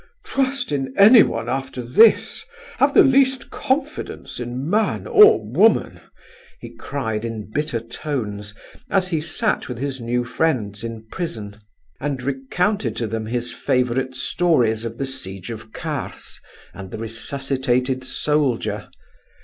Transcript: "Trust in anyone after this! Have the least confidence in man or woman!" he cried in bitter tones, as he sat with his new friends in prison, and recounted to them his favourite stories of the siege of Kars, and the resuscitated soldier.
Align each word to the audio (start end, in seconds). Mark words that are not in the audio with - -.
"Trust 0.25 0.71
in 0.71 0.95
anyone 0.97 1.47
after 1.47 1.83
this! 1.83 2.43
Have 2.79 2.95
the 2.95 3.03
least 3.03 3.51
confidence 3.51 4.39
in 4.39 4.67
man 4.67 5.05
or 5.05 5.45
woman!" 5.47 6.01
he 6.59 6.71
cried 6.73 7.23
in 7.23 7.51
bitter 7.53 7.79
tones, 7.79 8.55
as 8.89 9.09
he 9.09 9.21
sat 9.21 9.67
with 9.69 9.77
his 9.77 10.01
new 10.01 10.23
friends 10.25 10.83
in 10.83 11.03
prison, 11.11 11.55
and 11.99 12.23
recounted 12.23 12.95
to 12.95 13.05
them 13.05 13.27
his 13.27 13.53
favourite 13.53 14.15
stories 14.15 14.85
of 14.85 14.97
the 14.97 15.05
siege 15.05 15.51
of 15.51 15.71
Kars, 15.71 16.39
and 16.73 16.89
the 16.89 16.97
resuscitated 16.97 18.03
soldier. 18.03 18.89